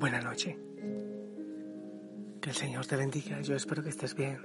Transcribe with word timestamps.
Buenas 0.00 0.24
noches. 0.24 0.56
Que 2.40 2.48
el 2.48 2.56
Señor 2.56 2.86
te 2.86 2.96
bendiga. 2.96 3.42
Yo 3.42 3.54
espero 3.54 3.82
que 3.82 3.90
estés 3.90 4.14
bien. 4.14 4.38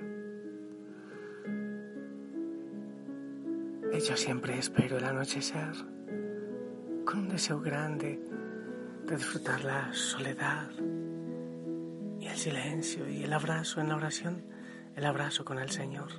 Yo 4.05 4.17
siempre 4.17 4.59
espero 4.59 4.97
el 4.97 5.05
anochecer 5.05 5.71
con 7.05 7.19
un 7.19 7.29
deseo 7.29 7.61
grande 7.61 8.19
de 9.07 9.15
disfrutar 9.15 9.63
la 9.63 9.93
soledad 9.93 10.71
y 12.19 12.27
el 12.27 12.35
silencio 12.35 13.07
y 13.07 13.23
el 13.23 13.31
abrazo 13.31 13.79
en 13.79 13.87
la 13.87 13.95
oración, 13.95 14.43
el 14.93 15.05
abrazo 15.05 15.45
con 15.45 15.59
el 15.59 15.69
Señor. 15.69 16.09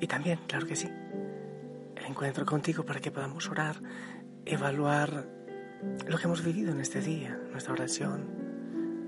Y 0.00 0.06
también, 0.06 0.38
claro 0.48 0.66
que 0.66 0.76
sí, 0.76 0.88
el 1.94 2.04
encuentro 2.06 2.46
contigo 2.46 2.86
para 2.86 3.00
que 3.00 3.10
podamos 3.10 3.50
orar, 3.50 3.76
evaluar 4.46 5.33
lo 6.06 6.18
que 6.18 6.24
hemos 6.24 6.44
vivido 6.44 6.72
en 6.72 6.80
este 6.80 7.00
día, 7.00 7.38
nuestra 7.50 7.72
oración, 7.72 8.26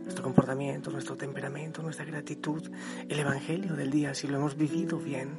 nuestro 0.02 0.22
comportamiento, 0.22 0.90
nuestro 0.90 1.16
temperamento, 1.16 1.82
nuestra 1.82 2.04
gratitud, 2.04 2.70
el 3.08 3.18
Evangelio 3.18 3.74
del 3.74 3.90
día, 3.90 4.14
si 4.14 4.28
lo 4.28 4.36
hemos 4.36 4.56
vivido 4.56 4.98
bien. 4.98 5.30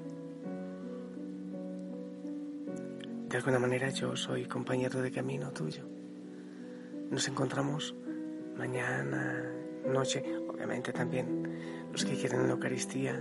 De 3.30 3.38
alguna 3.38 3.60
manera 3.60 3.90
yo 3.90 4.16
soy 4.16 4.46
compañero 4.46 5.02
de 5.02 5.12
camino 5.12 5.52
tuyo. 5.52 5.84
Nos 7.10 7.28
encontramos 7.28 7.96
mañana, 8.58 9.44
noche, 9.86 10.24
obviamente 10.48 10.92
también 10.92 11.88
los 11.92 12.04
que 12.04 12.16
quieren 12.16 12.44
la 12.48 12.54
Eucaristía 12.54 13.16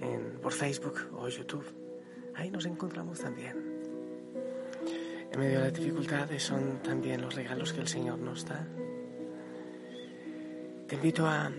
en, 0.00 0.38
por 0.40 0.52
Facebook 0.52 1.10
o 1.12 1.28
YouTube. 1.28 1.64
Ahí 2.34 2.50
nos 2.50 2.66
encontramos 2.66 3.20
también. 3.20 3.67
En 5.32 5.40
medio 5.40 5.58
de 5.58 5.64
las 5.64 5.74
dificultades 5.74 6.42
son 6.42 6.82
también 6.82 7.20
los 7.20 7.34
regalos 7.34 7.72
que 7.72 7.80
el 7.80 7.88
Señor 7.88 8.18
nos 8.18 8.44
da. 8.44 8.66
Te 10.88 10.94
invito 10.94 11.26
a, 11.26 11.52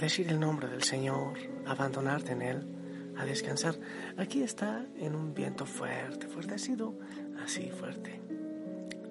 decir 0.00 0.28
el 0.28 0.38
nombre 0.38 0.68
del 0.68 0.84
Señor, 0.84 1.36
a 1.66 1.72
abandonarte 1.72 2.32
en 2.32 2.42
Él, 2.42 3.14
a 3.16 3.24
descansar. 3.24 3.74
Aquí 4.16 4.42
está 4.42 4.86
en 4.96 5.14
un 5.16 5.34
viento 5.34 5.66
fuerte, 5.66 6.28
fuerte, 6.28 6.54
ha 6.54 6.58
sido 6.58 6.94
así 7.44 7.70
fuerte 7.70 8.20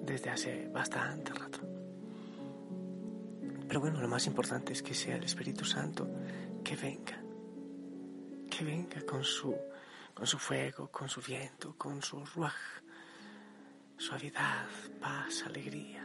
desde 0.02 0.30
hace 0.30 0.68
bastante 0.68 1.34
rato. 1.34 1.60
Pero 3.68 3.80
bueno, 3.80 4.00
lo 4.00 4.08
más 4.08 4.26
importante 4.26 4.72
es 4.72 4.82
que 4.82 4.94
sea 4.94 5.16
el 5.16 5.24
Espíritu 5.24 5.64
Santo 5.64 6.08
que 6.64 6.76
venga, 6.76 7.22
que 8.50 8.64
venga 8.64 9.00
con 9.02 9.22
su, 9.22 9.54
con 10.14 10.26
su 10.26 10.38
fuego, 10.38 10.88
con 10.88 11.08
su 11.08 11.20
viento, 11.20 11.74
con 11.76 12.02
su 12.02 12.24
ruaj, 12.24 12.54
suavidad, 14.02 14.66
paz, 15.00 15.44
alegría. 15.46 16.04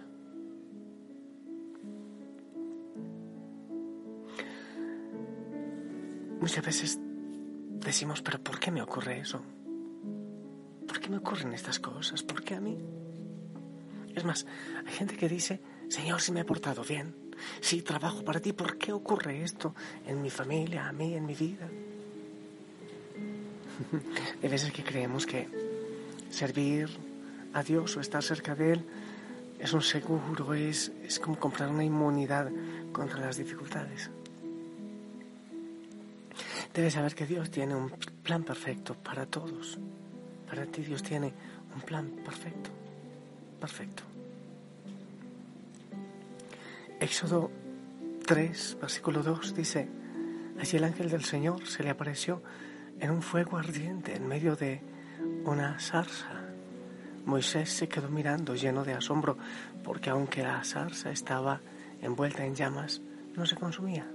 Muchas 6.39 6.63
veces 6.63 6.99
decimos, 7.79 8.21
pero 8.21 8.39
¿por 8.39 8.59
qué 8.59 8.69
me 8.69 8.83
ocurre 8.83 9.19
eso? 9.19 9.41
¿Por 10.87 10.99
qué 10.99 11.09
me 11.09 11.17
ocurren 11.17 11.53
estas 11.53 11.79
cosas? 11.79 12.21
¿Por 12.21 12.43
qué 12.43 12.53
a 12.53 12.61
mí? 12.61 12.77
Es 14.13 14.23
más, 14.23 14.45
hay 14.85 14.93
gente 14.93 15.17
que 15.17 15.27
dice, 15.27 15.59
Señor, 15.89 16.21
si 16.21 16.31
me 16.31 16.41
he 16.41 16.45
portado 16.45 16.83
bien, 16.83 17.15
si 17.61 17.81
trabajo 17.81 18.23
para 18.23 18.39
ti, 18.39 18.53
¿por 18.53 18.77
qué 18.77 18.93
ocurre 18.93 19.43
esto 19.43 19.73
en 20.05 20.21
mi 20.21 20.29
familia, 20.29 20.87
a 20.87 20.93
mí, 20.93 21.15
en 21.15 21.25
mi 21.25 21.33
vida? 21.33 21.67
Hay 24.43 24.49
veces 24.49 24.71
que 24.71 24.83
creemos 24.83 25.25
que 25.25 25.47
servir 26.29 26.89
a 27.53 27.63
Dios 27.63 27.97
o 27.97 28.01
estar 28.01 28.23
cerca 28.23 28.55
de 28.55 28.73
Él 28.73 28.85
es 29.59 29.73
un 29.73 29.81
seguro, 29.81 30.53
es, 30.53 30.91
es 31.03 31.19
como 31.19 31.39
comprar 31.39 31.69
una 31.69 31.83
inmunidad 31.83 32.49
contra 32.91 33.19
las 33.19 33.37
dificultades. 33.37 34.09
Debes 36.73 36.93
saber 36.93 37.15
que 37.15 37.25
Dios 37.25 37.49
tiene 37.49 37.75
un 37.75 37.89
plan 38.23 38.43
perfecto 38.43 38.93
para 38.95 39.25
todos. 39.25 39.79
Para 40.47 40.65
ti 40.65 40.83
Dios 40.83 41.01
tiene 41.01 41.33
un 41.73 41.81
plan 41.81 42.07
perfecto. 42.23 42.69
Perfecto. 43.59 44.03
Éxodo 46.99 47.49
3, 48.25 48.77
versículo 48.79 49.23
2 49.23 49.55
dice, 49.55 49.87
allí 50.59 50.77
el 50.77 50.83
ángel 50.83 51.09
del 51.09 51.23
Señor 51.23 51.65
se 51.67 51.83
le 51.83 51.89
apareció 51.89 52.41
en 52.99 53.11
un 53.11 53.21
fuego 53.21 53.57
ardiente 53.57 54.15
en 54.15 54.27
medio 54.27 54.55
de 54.55 54.81
una 55.45 55.79
zarza. 55.79 56.36
Moisés 57.27 57.69
se 57.69 57.89
quedó 57.89 58.07
mirando 58.07 58.55
lleno 58.55 58.85
de 58.85 58.93
asombro 58.93 59.37
porque 59.83 60.09
aunque 60.09 60.43
la 60.43 60.63
zarza 60.63 61.11
estaba 61.11 61.59
envuelta 62.01 62.45
en 62.45 62.55
llamas, 62.55 63.01
no 63.35 63.45
se 63.45 63.57
consumía. 63.57 64.07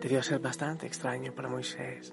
Debió 0.00 0.22
ser 0.22 0.38
bastante 0.38 0.86
extraño 0.86 1.32
para 1.32 1.48
Moisés 1.48 2.12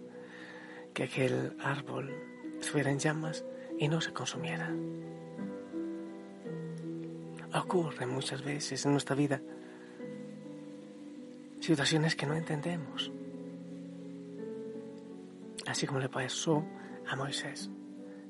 que 0.96 1.04
aquel 1.04 1.56
árbol 1.62 2.12
estuviera 2.60 2.90
en 2.90 2.98
llamas 2.98 3.46
y 3.78 3.88
no 3.88 4.02
se 4.02 4.12
consumiera. 4.12 4.74
Ocurre 7.54 8.08
muchas 8.08 8.44
veces 8.44 8.84
en 8.84 8.94
nuestra 8.94 9.16
vida 9.16 9.40
situaciones 11.60 12.16
que 12.16 12.26
no 12.26 12.34
entendemos, 12.34 13.12
así 15.70 15.86
como 15.86 16.00
le 16.00 16.10
pasó 16.10 16.66
a 17.08 17.16
Moisés. 17.16 17.70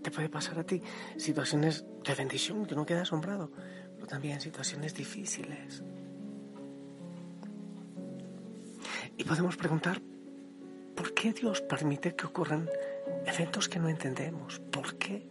Te 0.01 0.11
puede 0.11 0.29
pasar 0.29 0.59
a 0.59 0.63
ti 0.63 0.81
situaciones 1.17 1.85
de 2.05 2.15
bendición 2.15 2.65
que 2.65 2.75
no 2.75 2.85
queda 2.85 3.01
asombrado, 3.01 3.51
pero 3.95 4.07
también 4.07 4.39
situaciones 4.39 4.93
difíciles. 4.93 5.83
Y 9.17 9.23
podemos 9.23 9.57
preguntar, 9.57 10.01
¿por 10.95 11.13
qué 11.13 11.33
Dios 11.33 11.61
permite 11.61 12.15
que 12.15 12.25
ocurran 12.25 12.69
eventos 13.25 13.67
que 13.67 13.79
no 13.79 13.89
entendemos? 13.89 14.59
¿Por 14.71 14.95
qué? 14.97 15.27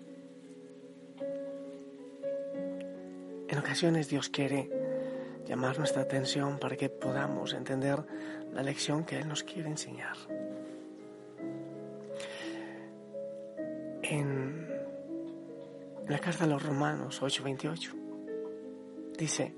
En 3.49 3.59
ocasiones 3.59 4.09
Dios 4.09 4.29
quiere 4.29 4.71
llamar 5.47 5.79
nuestra 5.79 6.03
atención 6.03 6.59
para 6.59 6.77
que 6.77 6.91
podamos 6.91 7.55
entender 7.55 8.05
la 8.53 8.63
lección 8.63 9.05
que 9.05 9.19
Él 9.19 9.27
nos 9.27 9.43
quiere 9.43 9.71
enseñar. 9.71 10.17
En 14.11 14.67
la 16.09 16.19
carta 16.19 16.45
a 16.45 16.47
los 16.47 16.63
Romanos 16.63 17.21
8:28 17.21 17.93
dice, 19.19 19.55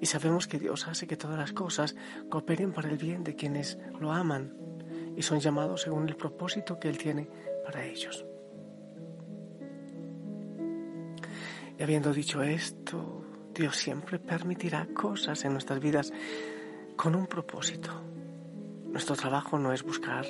y 0.00 0.06
sabemos 0.06 0.48
que 0.48 0.58
Dios 0.58 0.88
hace 0.88 1.06
que 1.06 1.16
todas 1.16 1.38
las 1.38 1.52
cosas 1.52 1.94
cooperen 2.28 2.72
para 2.72 2.88
el 2.88 2.98
bien 2.98 3.22
de 3.22 3.36
quienes 3.36 3.78
lo 4.00 4.10
aman 4.10 4.52
y 5.16 5.22
son 5.22 5.38
llamados 5.38 5.82
según 5.82 6.08
el 6.08 6.16
propósito 6.16 6.80
que 6.80 6.88
Él 6.88 6.98
tiene 6.98 7.28
para 7.64 7.84
ellos. 7.84 8.26
Y 11.78 11.82
habiendo 11.82 12.12
dicho 12.12 12.42
esto, 12.42 13.24
Dios 13.54 13.76
siempre 13.76 14.18
permitirá 14.18 14.88
cosas 14.92 15.44
en 15.44 15.52
nuestras 15.52 15.78
vidas 15.78 16.12
con 16.96 17.14
un 17.14 17.28
propósito. 17.28 17.90
Nuestro 18.86 19.14
trabajo 19.14 19.56
no 19.56 19.72
es 19.72 19.84
buscar 19.84 20.26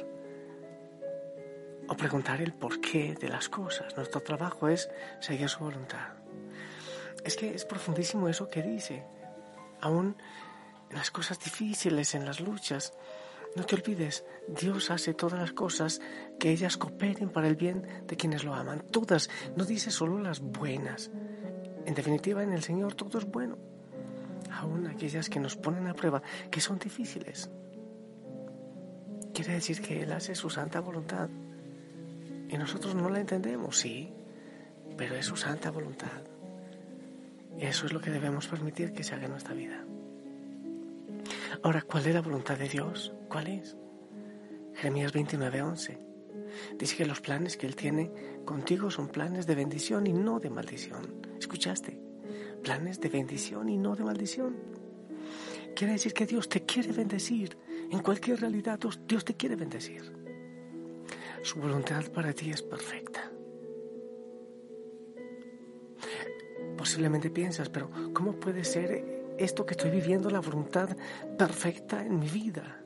o 1.89 1.97
preguntar 1.97 2.41
el 2.41 2.53
porqué 2.53 3.15
de 3.15 3.29
las 3.29 3.49
cosas. 3.49 3.97
Nuestro 3.97 4.21
trabajo 4.21 4.69
es 4.69 4.89
seguir 5.21 5.49
su 5.49 5.61
voluntad. 5.61 6.15
Es 7.25 7.37
que 7.37 7.55
es 7.55 7.65
profundísimo 7.65 8.29
eso 8.29 8.49
que 8.49 8.63
dice. 8.63 9.05
Aún 9.81 10.17
en 10.91 10.97
las 10.97 11.11
cosas 11.11 11.39
difíciles, 11.41 12.15
en 12.15 12.25
las 12.25 12.41
luchas. 12.41 12.93
No 13.57 13.65
te 13.65 13.77
olvides, 13.77 14.25
Dios 14.49 14.91
hace 14.91 15.15
todas 15.15 15.39
las 15.39 15.53
cosas 15.53 16.01
que 16.39 16.51
ellas 16.51 16.77
cooperen 16.77 17.31
para 17.31 17.47
el 17.47 17.57
bien 17.57 17.87
de 18.07 18.17
quienes 18.17 18.45
lo 18.45 18.55
aman. 18.55 18.81
Todas, 18.91 19.31
no 19.57 19.65
dice 19.65 19.91
solo 19.91 20.19
las 20.19 20.41
buenas. 20.41 21.11
En 21.87 21.95
definitiva, 21.95 22.43
en 22.43 22.53
el 22.53 22.63
Señor 22.63 22.95
todo 22.95 23.19
es 23.19 23.25
bueno. 23.25 23.59
Aún 24.51 24.87
aquellas 24.87 25.29
que 25.29 25.41
nos 25.41 25.57
ponen 25.57 25.87
a 25.87 25.95
prueba, 25.95 26.23
que 26.51 26.61
son 26.61 26.79
difíciles. 26.79 27.51
Quiere 29.33 29.55
decir 29.55 29.81
que 29.81 30.03
Él 30.03 30.13
hace 30.13 30.35
su 30.35 30.51
santa 30.51 30.81
voluntad. 30.81 31.29
Y 32.55 32.57
nosotros 32.57 32.95
no 32.95 33.09
la 33.09 33.19
entendemos, 33.19 33.77
sí, 33.77 34.13
pero 34.97 35.17
es 35.17 35.27
su 35.27 35.35
santa 35.35 35.73
voluntad. 35.73 36.23
Y 37.59 37.65
eso 37.65 37.85
es 37.85 37.93
lo 37.93 38.01
que 38.01 38.13
debemos 38.13 38.47
permitir 38.47 38.93
que 38.93 39.03
se 39.03 39.13
haga 39.13 39.25
en 39.25 39.33
nuestra 39.33 39.55
vida. 39.55 39.85
Ahora, 41.65 41.83
¿cuál 41.83 42.07
es 42.07 42.15
la 42.15 42.21
voluntad 42.23 42.57
de 42.57 42.69
Dios? 42.69 43.13
¿Cuál 43.29 43.49
es? 43.49 43.77
Jeremías 44.75 45.13
29:11. 45.13 45.99
Dice 46.79 46.97
que 46.97 47.07
los 47.07 47.21
planes 47.21 47.57
que 47.57 47.67
Él 47.67 47.75
tiene 47.75 48.13
contigo 48.45 48.89
son 48.89 49.09
planes 49.09 49.49
de 49.49 49.57
bendición 49.57 50.07
y 50.07 50.13
no 50.13 50.39
de 50.39 50.51
maldición. 50.51 51.27
¿Escuchaste? 51.37 51.99
Planes 52.63 53.01
de 53.01 53.09
bendición 53.09 53.69
y 53.69 53.79
no 53.79 53.97
de 53.97 54.05
maldición. 54.05 54.55
Quiere 55.75 55.95
decir 55.95 56.15
que 56.15 56.25
Dios 56.25 56.49
te 56.49 56.65
quiere 56.65 56.93
bendecir. 56.93 57.59
En 57.91 57.99
cualquier 57.99 58.41
realidad 58.41 58.79
Dios 59.09 59.25
te 59.25 59.35
quiere 59.35 59.57
bendecir. 59.57 60.24
Su 61.45 61.61
voluntad 61.61 62.05
para 62.13 62.33
ti 62.33 62.51
es 62.51 62.63
perfecta. 62.63 63.31
Posiblemente 66.77 67.31
piensas, 67.31 67.69
pero 67.69 67.89
¿cómo 68.13 68.33
puede 68.33 68.65
ser 68.65 69.15
esto 69.39 69.67
que 69.67 69.73
estoy 69.73 69.91
viviendo, 69.91 70.31
la 70.31 70.41
voluntad 70.41 70.97
perfecta 71.37 72.05
en 72.05 72.19
mi 72.19 72.29
vida. 72.29 72.81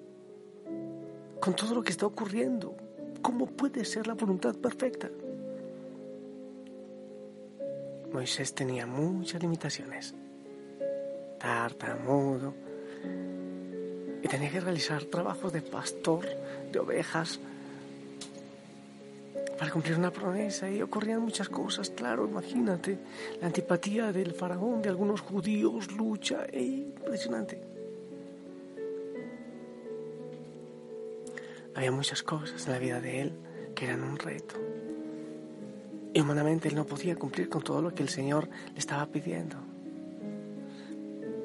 Con 1.40 1.54
todo 1.54 1.74
lo 1.74 1.82
que 1.82 1.90
está 1.90 2.06
ocurriendo, 2.06 2.76
¿cómo 3.22 3.46
puede 3.46 3.84
ser 3.84 4.06
la 4.06 4.14
voluntad 4.14 4.54
perfecta? 4.56 5.10
Moisés 8.12 8.54
tenía 8.54 8.86
muchas 8.86 9.42
limitaciones. 9.42 10.14
Tartamudo. 11.38 12.54
Y 14.22 14.26
tenía 14.26 14.50
que 14.50 14.60
realizar 14.60 15.04
trabajos 15.04 15.52
de 15.52 15.62
pastor 15.62 16.26
de 16.72 16.78
ovejas 16.80 17.38
para 19.58 19.72
cumplir 19.72 19.98
una 19.98 20.12
promesa 20.12 20.70
y 20.70 20.80
ocurrían 20.80 21.20
muchas 21.20 21.48
cosas, 21.48 21.90
claro, 21.90 22.26
imagínate, 22.26 22.96
la 23.40 23.48
antipatía 23.48 24.12
del 24.12 24.32
faraón, 24.32 24.80
de 24.80 24.88
algunos 24.88 25.20
judíos, 25.20 25.90
lucha, 25.92 26.46
e 26.52 26.62
impresionante. 26.62 27.60
Había 31.74 31.90
muchas 31.90 32.22
cosas 32.22 32.64
en 32.66 32.72
la 32.72 32.78
vida 32.78 33.00
de 33.00 33.20
él 33.20 33.32
que 33.74 33.86
eran 33.86 34.04
un 34.04 34.16
reto. 34.16 34.54
Y 36.14 36.20
humanamente 36.20 36.68
él 36.68 36.76
no 36.76 36.86
podía 36.86 37.16
cumplir 37.16 37.48
con 37.48 37.62
todo 37.62 37.82
lo 37.82 37.94
que 37.94 38.02
el 38.02 38.08
Señor 38.08 38.48
le 38.72 38.78
estaba 38.78 39.06
pidiendo. 39.06 39.56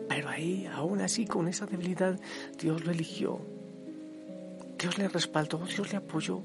Pero 0.07 0.29
ahí, 0.29 0.67
aún 0.71 1.01
así, 1.01 1.25
con 1.25 1.47
esa 1.47 1.65
debilidad, 1.65 2.19
Dios 2.59 2.85
lo 2.85 2.91
eligió. 2.91 3.39
Dios 4.77 4.97
le 4.99 5.07
respaldó, 5.07 5.57
Dios 5.65 5.91
le 5.91 5.97
apoyó 5.97 6.43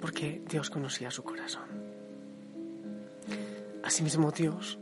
porque 0.00 0.42
Dios 0.48 0.70
conocía 0.70 1.10
su 1.10 1.22
corazón. 1.22 1.68
Asimismo 3.82 4.30
Dios 4.30 4.78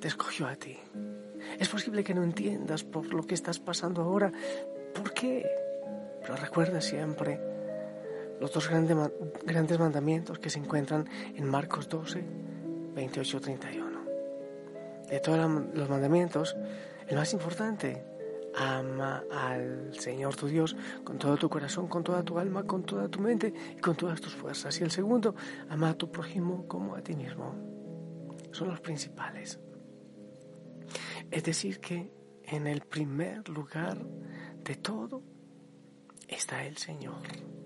te 0.00 0.08
escogió 0.08 0.46
a 0.46 0.56
ti. 0.56 0.76
Es 1.58 1.68
posible 1.68 2.04
que 2.04 2.14
no 2.14 2.22
entiendas 2.22 2.84
por 2.84 3.12
lo 3.12 3.22
que 3.26 3.34
estás 3.34 3.58
pasando 3.58 4.02
ahora. 4.02 4.32
¿Por 4.94 5.12
qué? 5.12 5.46
Pero 6.22 6.36
recuerda 6.36 6.80
siempre 6.80 7.40
los 8.40 8.52
dos 8.52 8.68
grandes, 8.68 9.78
mandamientos 9.78 10.38
que 10.38 10.50
se 10.50 10.58
encuentran 10.58 11.08
en 11.34 11.48
Marcos 11.48 11.88
12, 11.88 12.22
28, 12.94 13.40
31. 13.40 14.00
De 15.08 15.20
todos 15.20 15.38
los 15.74 15.88
mandamientos, 15.88 16.56
el 17.06 17.16
más 17.16 17.32
importante 17.32 18.02
Ama 18.56 19.24
al 19.30 19.94
Señor 19.94 20.34
tu 20.34 20.46
Dios 20.46 20.74
con 21.04 21.18
todo 21.18 21.36
tu 21.36 21.48
corazón, 21.48 21.88
con 21.88 22.02
toda 22.02 22.22
tu 22.22 22.38
alma, 22.38 22.64
con 22.64 22.84
toda 22.84 23.08
tu 23.08 23.20
mente 23.20 23.52
y 23.76 23.80
con 23.80 23.96
todas 23.96 24.20
tus 24.20 24.34
fuerzas. 24.34 24.80
Y 24.80 24.84
el 24.84 24.90
segundo, 24.90 25.34
ama 25.68 25.90
a 25.90 25.94
tu 25.94 26.10
prójimo 26.10 26.66
como 26.66 26.94
a 26.94 27.02
ti 27.02 27.14
mismo. 27.14 27.54
Son 28.52 28.68
los 28.68 28.80
principales. 28.80 29.60
Es 31.30 31.44
decir, 31.44 31.80
que 31.80 32.10
en 32.44 32.66
el 32.66 32.80
primer 32.80 33.48
lugar 33.48 33.98
de 34.62 34.76
todo 34.76 35.22
está 36.28 36.64
el 36.64 36.76
Señor, 36.76 37.22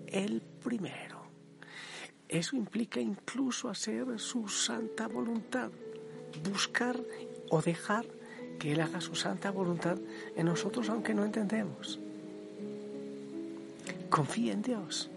el 0.07 0.41
primero. 0.41 1.21
Eso 2.27 2.55
implica 2.55 2.99
incluso 2.99 3.69
hacer 3.69 4.19
su 4.19 4.47
santa 4.47 5.07
voluntad, 5.07 5.69
buscar 6.49 6.97
o 7.49 7.61
dejar 7.61 8.05
que 8.61 8.73
Él 8.73 8.81
haga 8.81 9.01
su 9.01 9.15
santa 9.15 9.49
voluntad 9.49 9.97
en 10.35 10.45
nosotros 10.45 10.87
aunque 10.91 11.15
no 11.15 11.25
entendemos. 11.25 11.99
Confía 14.07 14.53
en 14.53 14.61
Dios. 14.61 15.09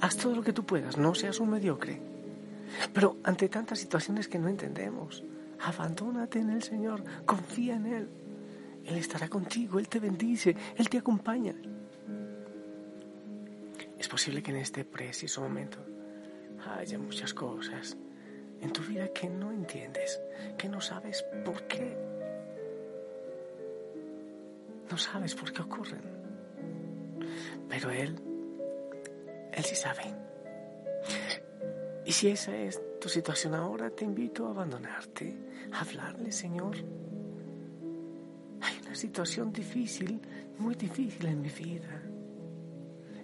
Haz 0.00 0.16
todo 0.16 0.34
lo 0.34 0.42
que 0.42 0.54
tú 0.54 0.64
puedas, 0.64 0.96
no 0.96 1.14
seas 1.14 1.38
un 1.38 1.50
mediocre. 1.50 2.00
Pero 2.94 3.18
ante 3.24 3.50
tantas 3.50 3.78
situaciones 3.78 4.26
que 4.26 4.38
no 4.38 4.48
entendemos, 4.48 5.22
abandónate 5.60 6.38
en 6.38 6.48
el 6.48 6.62
Señor, 6.62 7.04
confía 7.26 7.76
en 7.76 7.86
Él. 7.86 8.08
Él 8.86 8.96
estará 8.96 9.28
contigo, 9.28 9.78
Él 9.78 9.88
te 9.88 10.00
bendice, 10.00 10.56
Él 10.76 10.88
te 10.88 10.96
acompaña. 10.96 11.54
Es 13.98 14.08
posible 14.08 14.42
que 14.42 14.52
en 14.52 14.56
este 14.56 14.82
preciso 14.86 15.42
momento 15.42 15.76
haya 16.74 16.98
muchas 16.98 17.34
cosas 17.34 17.98
en 18.62 18.72
tu 18.72 18.80
vida 18.80 19.08
que 19.12 19.28
no 19.28 19.52
entiendes, 19.52 20.18
que 20.56 20.70
no 20.70 20.80
sabes 20.80 21.22
por 21.44 21.66
qué 21.66 22.15
no 24.90 24.98
sabes 24.98 25.34
por 25.34 25.52
qué 25.52 25.62
ocurren. 25.62 26.02
Pero 27.68 27.90
Él, 27.90 28.20
Él 29.52 29.64
sí 29.64 29.74
sabe. 29.74 30.14
Y 32.04 32.12
si 32.12 32.28
esa 32.28 32.56
es 32.56 32.80
tu 33.00 33.08
situación 33.08 33.54
ahora, 33.54 33.90
te 33.90 34.04
invito 34.04 34.46
a 34.46 34.50
abandonarte, 34.50 35.36
a 35.72 35.80
hablarle, 35.80 36.30
Señor. 36.30 36.76
Hay 38.60 38.78
una 38.84 38.94
situación 38.94 39.52
difícil, 39.52 40.20
muy 40.58 40.76
difícil 40.76 41.26
en 41.26 41.40
mi 41.40 41.48
vida. 41.48 42.02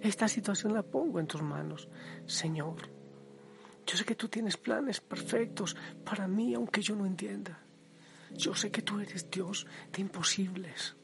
Esta 0.01 0.27
situación 0.27 0.73
la 0.73 0.83
pongo 0.83 1.21
en 1.21 1.27
tus 1.27 1.41
manos, 1.41 1.87
Señor. 2.25 2.75
Yo 3.85 3.97
sé 3.97 4.03
que 4.03 4.15
tú 4.15 4.27
tienes 4.27 4.57
planes 4.57 4.99
perfectos 4.99 5.77
para 6.03 6.27
mí, 6.27 6.53
aunque 6.53 6.81
yo 6.81 6.95
no 6.95 7.05
entienda. 7.05 7.59
Yo 8.35 8.53
sé 8.53 8.69
que 8.69 8.81
tú 8.81 8.99
eres 8.99 9.29
Dios 9.29 9.65
de 9.91 10.01
imposibles. 10.01 10.95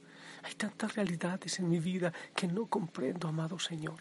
Hay 0.43 0.53
tantas 0.55 0.95
realidades 0.95 1.59
en 1.59 1.69
mi 1.69 1.79
vida 1.79 2.13
que 2.35 2.47
no 2.47 2.65
comprendo, 2.65 3.27
amado 3.27 3.59
Señor. 3.59 3.97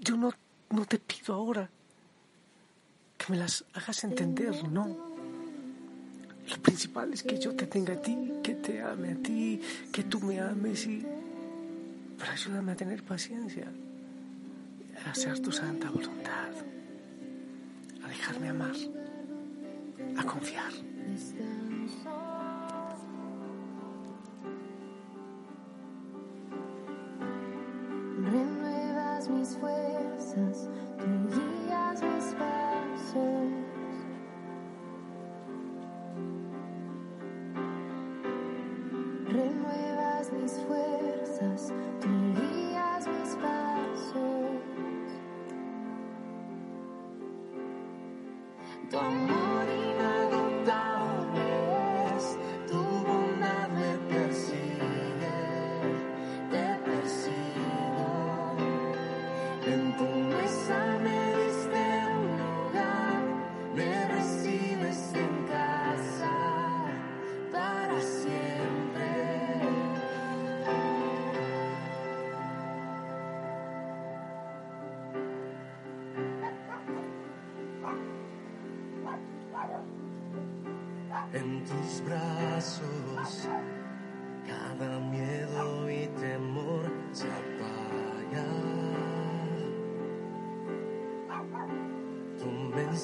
Yo 0.00 0.16
no, 0.16 0.30
no 0.70 0.84
te 0.84 0.98
pido 0.98 1.34
ahora 1.34 1.68
que 3.16 3.32
me 3.32 3.38
las 3.38 3.64
hagas 3.74 4.04
entender, 4.04 4.68
no. 4.68 5.14
Lo 6.48 6.56
principal 6.58 7.12
es 7.12 7.22
que 7.22 7.38
yo 7.38 7.54
te 7.54 7.66
tenga 7.66 7.94
a 7.94 8.02
ti, 8.02 8.32
que 8.42 8.54
te 8.54 8.82
ame 8.82 9.12
a 9.12 9.16
ti, 9.16 9.60
que 9.92 10.04
tú 10.04 10.20
me 10.20 10.40
ames 10.40 10.86
y... 10.86 11.04
Pero 12.18 12.30
ayúdame 12.30 12.72
a 12.72 12.76
tener 12.76 13.02
paciencia, 13.02 13.66
a 15.04 15.10
hacer 15.10 15.40
tu 15.40 15.50
santa 15.50 15.90
voluntad, 15.90 16.50
a 18.04 18.08
dejarme 18.08 18.48
amar, 18.50 18.76
a 20.16 20.24
confiar. 20.24 20.72
Tu 48.90 49.00
mesa 49.00 49.43
pasos, 82.08 83.48
cada 84.46 84.98
miedo 85.00 85.90
y 85.90 86.06
temor 86.20 86.90
se 87.12 87.26
apaga. 87.26 88.46
Tú 92.38 92.46
me 92.46 92.96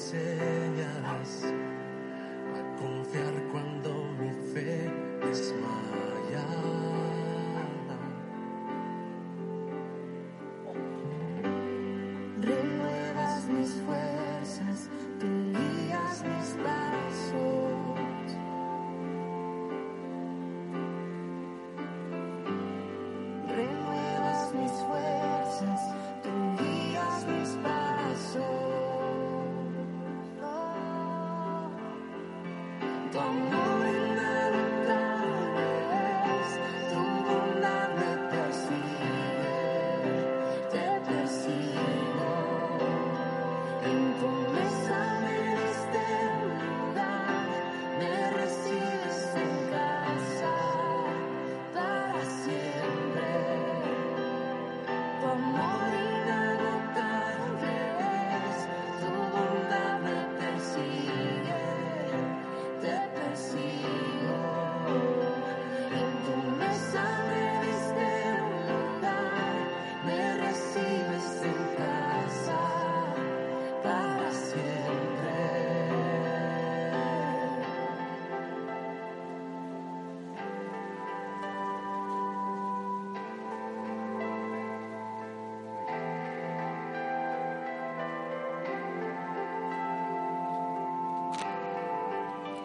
Tu 33.11 33.70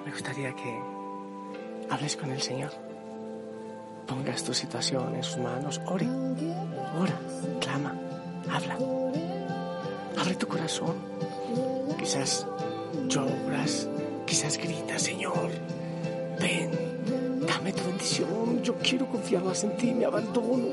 Me 0.06 0.12
gustaría 0.12 0.54
que 0.54 0.80
hables 1.90 2.16
con 2.16 2.30
el 2.30 2.40
Señor. 2.40 2.70
Pongas 4.06 4.44
tu 4.44 4.54
situación 4.54 5.16
en 5.16 5.24
sus 5.24 5.38
manos. 5.38 5.80
Ore. 5.84 6.06
Ora. 6.96 7.18
Clama. 7.60 7.92
Habla. 8.48 8.78
Abre 10.16 10.36
tu 10.36 10.46
corazón. 10.46 10.94
Quizás 11.98 12.46
lloras. 13.08 13.88
Quizás 14.26 14.56
gritas, 14.58 15.02
Señor. 15.02 15.50
Ven. 16.38 16.70
Dame 17.44 17.72
tu 17.72 17.82
bendición. 17.88 18.62
Yo 18.62 18.76
quiero 18.76 19.08
confiar 19.08 19.42
más 19.42 19.64
en 19.64 19.76
ti. 19.76 19.92
Me 19.92 20.04
abandono. 20.04 20.68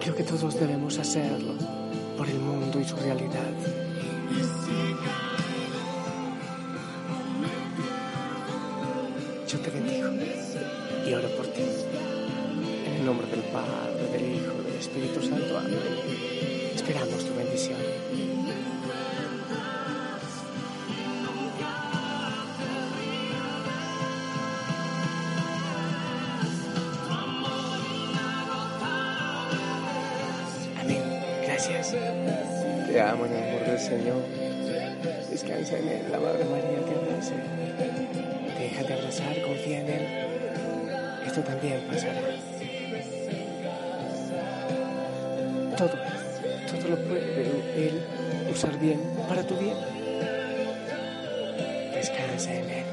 Creo 0.00 0.14
que 0.14 0.22
todos 0.22 0.60
debemos 0.60 0.96
hacerlo 0.96 1.54
por 2.16 2.28
el 2.28 2.38
mundo 2.38 2.78
y 2.78 2.84
su 2.84 2.94
realidad. 2.94 3.69
Padre, 13.52 14.06
del 14.12 14.34
Hijo, 14.36 14.62
del 14.62 14.76
Espíritu 14.76 15.20
Santo. 15.22 15.58
Amén. 15.58 15.78
Esperamos 16.74 17.24
tu 17.24 17.34
bendición. 17.34 17.78
Amén. 30.80 31.02
Gracias. 31.44 31.94
Te 32.86 33.00
amo 33.00 33.26
en 33.26 33.32
el 33.32 33.48
amor 33.48 33.66
del 33.66 33.78
Señor. 33.80 34.22
Descansa 35.30 35.78
en 35.78 35.88
Él. 35.88 36.02
La 36.10 36.20
Madre 36.20 36.44
María 36.44 36.84
te 36.84 36.94
abrace. 36.94 37.34
Déjate 38.58 38.92
abrazar, 38.94 39.42
confía 39.42 39.80
en 39.80 39.88
Él. 39.88 40.06
Esto 41.26 41.40
también 41.42 41.80
pasará. 41.88 42.39
Todo, 45.80 45.88
todo 45.88 46.88
lo 46.90 46.96
puede 47.08 47.88
Él 47.88 48.02
usar 48.52 48.78
bien 48.78 49.00
para 49.26 49.42
tu 49.42 49.56
bien. 49.56 49.78
Descansa 51.94 52.52
en 52.52 52.70
Él. 52.70 52.84